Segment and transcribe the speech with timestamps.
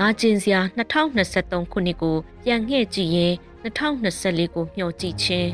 [0.00, 0.60] နာကျင်စရာ
[1.16, 3.32] 2023ခုနှစ်ကိုပြန်ငှဲ့ကြည့်ရင်
[3.64, 5.50] 2024ကိုမျှော်ကြည့်ခြင်း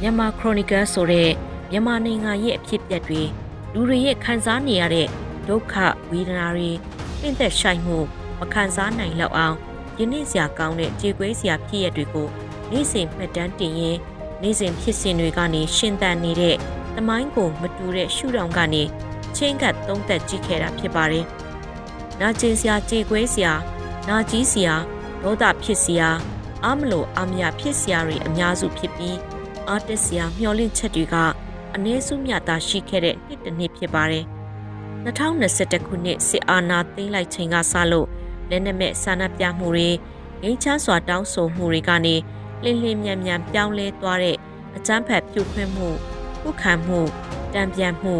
[0.00, 1.30] မြန်မာခရိုနီကယ်ဆိုတဲ့
[1.70, 3.22] မြန်မာနိုင်ငံရဲ့အဖြစ်အပျက်တွေ
[3.72, 5.08] လူတွေရဲ့ခံစားနေရတဲ့
[5.48, 5.74] ဒုက္ခ
[6.10, 6.70] ဝေဒနာတွေ
[7.20, 7.98] ပြင့်သက်ဆိုင်မှု
[8.38, 9.56] မခံစားနိုင်လောက်အောင်
[9.98, 12.28] ယနေ့စရာကောင်းတဲ့ကြေကွဲစရာဖြစ်ရတွေကို
[12.70, 13.98] နေ့စဉ်မှတ်တမ်းတင်ရင်
[14.42, 16.58] နေ့စဉ်ဖြစ်စဉ်တွေကနေရှင်သန်နေတဲ့
[16.96, 18.82] သမိုင်းကိုမတူတဲ့ရှုထောင့်ကနေ
[19.36, 21.24] ချင်းကပ်သုံးသက်ကြည့်ခဲ့တာဖြစ်ပါတယ်။
[22.20, 23.52] နာကျင်စရာကြေကွဲစရာ
[24.08, 24.74] နာကြီးစရာ
[25.22, 26.08] ဒေါသဖြစ်စရာ
[26.64, 29.18] အမလို့အမြဖြစ်စရာတွေအများစုဖြစ်ပြီး
[29.68, 31.16] အာတစရာမျောလင့်ချက်တွေက
[31.74, 34.24] အနည်းစုမြတာရှိခဲ့တဲ့နှစ်တစ်နှစ်ဖြစ်ပါတယ်။
[35.04, 38.08] 2021ခုနှစ်စစ်အာဏာသိမ်းလိုက်ချိန်ကစလို့
[38.50, 39.90] လက်နက်မဲ့ဆန္ဒပြမှုတွေ
[40.42, 42.14] ငိမ်းချမ်းစွာတောင်းဆိုမှုတွေကနေ
[42.64, 44.36] လင်းလင်းမြန်မြန်ပြောင်းလဲသွားတဲ့
[44.76, 45.88] အကြမ်းဖက်ပြုခွင့်မှု
[46.44, 47.00] ခုခံမှု
[47.54, 48.14] တံပြန်မှု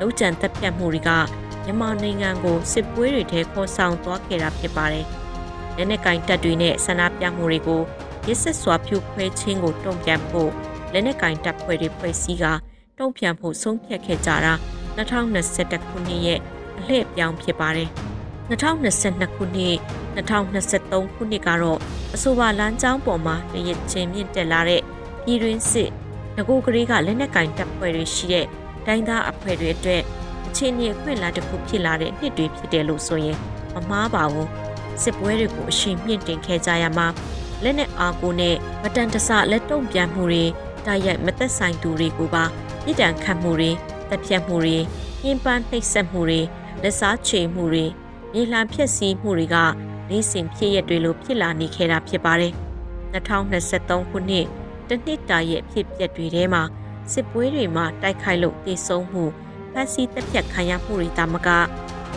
[0.00, 1.10] လုံခြံသက်ပြတ်မှုတွေက
[1.64, 5.06] မြန်မာနိုင်ငံကိုစစ်ပွဲတွေထဲခေါ်ဆောင်သွားခဲ့တာဖြစ်ပါတယ်။
[5.76, 7.82] လက်နက်ကင်တပ်တွေနဲ့ဆန္ဒပြမှုတွေကို
[8.28, 10.50] ရစ်ဆက်စွာဖြိုခွဲခြင်းကိုတုံ့ပြန်ဖို့
[10.92, 12.44] လက်နက်ကင်တပ်ဖွဲ့တွေဖွဲ့စည်းက
[12.98, 14.54] တုံ့ပြန်ဖို့ဆုံးဖြတ်ခဲ့ကြတာ
[14.96, 16.40] 2021ခုနှစ်ရဲ့
[16.78, 17.88] အလှည့်ပြောင်းဖြစ်ပါတယ်။
[18.50, 19.76] 2022ခုနှစ်
[20.16, 21.78] 2023ခုနှစ်ကတော့
[22.14, 24.82] အဆိုပါလမ်းကြောင်းပေါ်မှာတရချင်းမြင့်တက်လာတဲ့
[25.24, 25.90] ပြည်တွင်းစစ်
[26.36, 28.46] ငကိုကလေးကလက်နက်ကင်တပ်ဖွဲ့တွေရှိတဲ့
[28.86, 30.02] တိုင်းသားအဖွဲ့တွေအတွက်
[30.46, 33.38] အခြေအနေအခွင့်အလမ်းတစ်ခုဖြစ်လာတဲ့နှစ်တွေဖြစ်တယ်လို့ဆိုရင်
[33.74, 34.48] မမှားပါဘူး
[35.02, 37.06] စစ်ပွဲတွေကိုအရှိန်မြင့်တင်ခဲ့ကြရမှာ
[37.62, 40.44] လက်နက်အားကိုနဲ့မတန်တဆလက်တုံပြန်မှုတွေ
[40.86, 42.44] တိုက်ရိုက်မသက်ဆိုင်သူတွေကိုပါ
[42.84, 43.70] ပြည်တံခတ်မှုတွေ
[44.08, 44.78] တပ်ဖြတ်မှုတွေ
[45.22, 46.40] ညှဉ်းပန်းနှိပ်စက်မှုတွေ
[46.82, 47.84] လက်စားချေမှုတွေ
[48.32, 49.56] မြေလှန်ဖျက်ဆီးမှုတွေက
[50.10, 52.52] နေ့စဉ်ဖြစ်ရတွေလိုဖြစ်လာနေခဲ့တာဖြစ်ပါတယ်
[53.12, 54.46] 2023ခုနှစ်
[54.88, 56.62] တနှစ်တာရဲ့ဖြစ်ပျက်တွေထဲမှာ
[57.12, 59.24] စစ်ပွဲတွေမှာတိုက်ခိုက်လို့တေဆုံးမှု
[59.72, 61.48] ဖမ်းဆီးတပ်ဖြတ်ခံရမှုတွေတာမက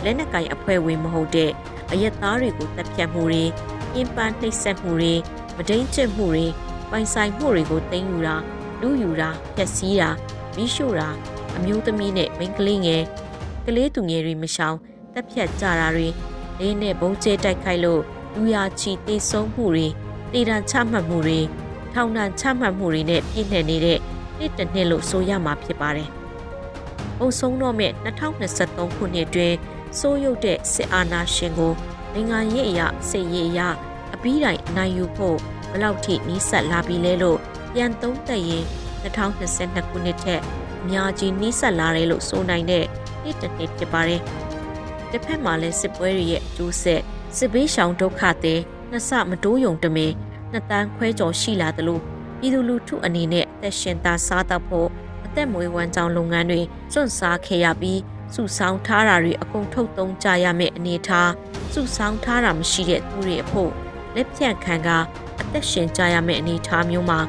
[0.04, 1.50] လက်နက်ကိုင်အဖွဲ့ဝင်မဟုတ်တဲ့
[1.92, 3.44] အရက်သားတွေကိုတပ်ဖြတ်မှုတွေ
[3.94, 5.14] အင်ပန်းနှိပ်စက်မှုတွေ
[5.56, 6.46] မဒိန်ကျက်မှုတွေ
[6.90, 8.36] ပိုင်ဆိုင်မှုတွေကိုတင်ယူတာ
[8.80, 10.10] လူယူတာဖျက်ဆီးတာ
[10.56, 11.08] မိရှို့တာ
[11.56, 13.02] အမျိုးသမီးနဲ့မိန်းကလေးငယ်
[13.66, 14.76] ကလေးသူငယ်တွေမရှောင်
[15.12, 16.08] တပ်ဖြတ်ကြတာတွေ
[16.58, 18.02] လေးနဲ့ဘုံကျဲတိုက်ခိုက်လို့
[18.34, 19.86] လူရချီတေဆုံးမှုတွေ
[20.32, 21.40] တေတံချမှတ်မှုတွေ
[21.94, 23.98] ထောင်ဒဏ်ချမှတ်မှုတွေနဲ့ပြည့်နှက်နေတဲ့
[24.38, 26.08] နှစ်တစ်နှစ်လို့ဆိုရမှာဖြစ်ပါတယ်။
[27.20, 29.54] အုံဆုံးတော့မဲ့2023ခုနှစ်တွင်
[29.98, 31.72] စိုးရုပ်တဲ့စစ်အာဏာရှင်ကို
[32.14, 33.68] နိုင်ငံရေးအရာစစ်ရေးအရာ
[34.14, 35.36] အပြီးတိုင်အနိုင်ယူဖို့
[35.72, 37.38] ဘလောက်ထိနီးစပ်လာပြီလဲလို့
[37.72, 38.64] ပြန်သုံးသပ်ရင်
[39.02, 40.40] 2022ခုနှစ်ထက်
[40.82, 42.84] အများကြီးနီးစပ်လာတယ်လို့ဆိုနိုင်တဲ့
[43.22, 44.20] နှစ်တစ်နှစ်ဖြစ်ပါတယ်။
[45.10, 47.02] တစ်ဖက်မှာလည်းစစ်ပွဲတွေရဲ့အကျိုးဆက်
[47.36, 50.12] စစ်ဘေးရှောင်ဒုက္ခသည်နှစ်ဆမတိုးယုံတမင်
[50.52, 51.98] နှစ်တန်းခွဲကျော်ရှိလာသလို
[52.38, 54.88] ပြည်သူလူထုအနေနဲ့အသက်ရှင်သာစားတတ်ဖို့
[55.26, 56.60] အသက်မွေးဝမ်းကြောင်းလုပ်ငန်းတွေ
[56.92, 58.00] စွန့်စားခဲ့ရပြီး
[58.34, 61.30] စုဆောင်းထားတာတွေအကုန်ထုတ်သုံးကြရမယ့်အနေထား
[61.72, 63.70] စုဆောင်းထားတာမရှိတဲ့သူတွေအဖို့
[64.14, 64.88] လက်ဖြန့်ခံက
[65.40, 67.20] အသက်ရှင်ကြရမယ့်အနေထားမျိုးမှာ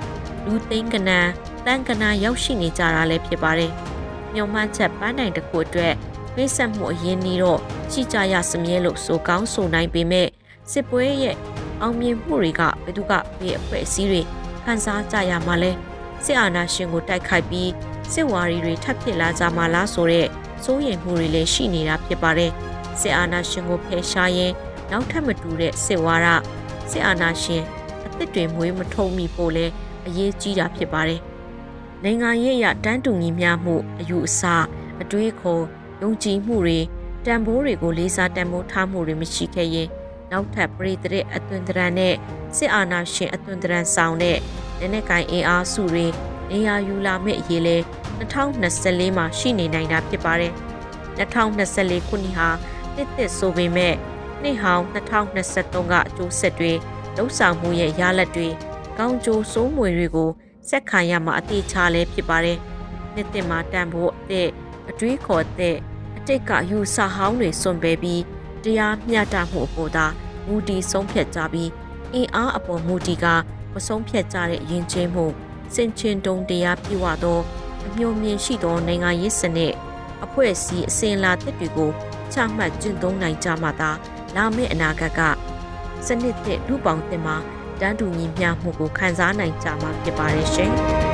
[0.45, 1.29] လူသိန်းကနန်း
[1.65, 3.71] တန်းကနာရောက်ရှိနေကြတာလည်းဖြစ်ပါတယ်။
[4.33, 5.93] မြုံမှန်းချက်ပန်းနိုင်တစ်ခုအတွက်
[6.33, 7.59] ဖိဆက်မှုအရင်နေတော့
[7.91, 10.27] ရှိကြရစမြဲလို့ဆိုကောင်းဆိုနိုင်ပေမဲ့
[10.71, 11.35] စစ်ပွဲရဲ့
[11.81, 14.21] အောင်မြင်မှုတွေကဘယ်သူကဘယ်အဖွဲ့အစည်းတွေ
[14.63, 15.71] ခံစားကြရမှာလဲ
[16.25, 17.69] စစ်အာဏာရှင်ကိုတိုက်ခိုက်ပြီး
[18.13, 20.27] စစ်ဝါရီတွေထပ်ဖြစ်လာကြမှာလားဆိုတဲ့
[20.63, 22.51] စိုးရိမ်မှုတွေလည်းရှိနေတာဖြစ်ပါတယ်
[22.99, 24.53] စစ်အာဏာရှင်ကိုဖယ်ရှားရင်
[24.91, 26.27] နောက်ထပ်မတူတဲ့စစ်ဝါဒ
[26.91, 27.63] စစ်အာဏာရှင်
[28.05, 29.65] အသစ်တွေမွေးမထုံမိဖို့လဲ
[30.07, 31.21] အရေးကြီးတာဖြစ်ပါတယ်
[32.03, 34.41] နိုင်ငံရေးအရတန်းတူညီမျှမှုအယူအဆ
[35.01, 35.63] အတွေးခေါ်
[36.01, 36.79] ယုံကြည်မှုတွေ
[37.25, 39.87] တန်ဖိုးတွေကိုလေးစားတန်ဖိုးထားမှုတွေမရှိခဲ့ရင်
[40.31, 42.13] နောက်ထပ်ပရိသေအသွင်သဏ္ဍာန်နဲ့
[42.57, 44.37] စစ်အာဏာရှင်အသွင်သဏ္ဍာန်ဆောင်တဲ့
[44.79, 46.05] လက်နက်ကိုင်အင်အားစုတွေ
[46.49, 47.77] နေရာယူလာမယ့်အရေးလဲ
[48.19, 50.53] 2024မှာရှိနေနိုင်တာဖြစ်ပါတယ်
[51.17, 52.49] 2024ခုနှစ်ဟာ
[52.95, 53.95] တစ်သစ်ဆိုပေမဲ့
[54.41, 56.73] နှစ်ဟောင်း2023ကအကျိုးဆက်တွေ
[57.15, 58.49] လှုပ်ဆောင်မှုရဲ့ရလဒ်တွေ
[58.97, 60.29] ကောင်းကျိုးစိုးမွေတွေကို
[60.69, 62.57] ဆက်ခံရမှာအသေးချာလဲဖြစ်ပါတယ်
[63.13, 64.49] နှစ်သစ်မှာတန်ဖို့အသက်
[64.89, 65.75] အတွေးခေါ်တဲ့
[66.17, 68.21] အတိတ်ကယူဆဟောင်းတွေစွန့်ပယ်ပြီး
[68.65, 70.05] တရားမျှတမှုအပေါ်သာ
[70.47, 71.69] မူတည်ဆုံးဖြတ်ကြပြီး
[72.13, 73.25] အင်အားအပေါ်မူတည်က
[73.73, 75.25] မဆုံးဖြတ်ကြတဲ့ယဉ်ကျေးမှု
[75.73, 77.39] စင်ချင်တုံတရားပြည့်ဝသော
[77.85, 79.73] အမျိုးမြင်ရှိသောနိုင်ငံရေးစနစ်
[80.23, 81.91] အဖွဲ့အစည်းအစဉ်လာတစ်တွေကို
[82.33, 83.91] ချမှတ်ကျင့်သုံးနိုင်ကြမှာသာ
[84.35, 85.19] လာမယ့်အနာဂတ်က
[86.05, 87.37] စနစ်သစ်လူပေါင်းတင်မှာ
[87.79, 90.73] တန်းတူညီမျှမှုကိုခံစားနိုင်ကြမှာဖြစ်ပါတယ်ရှင်။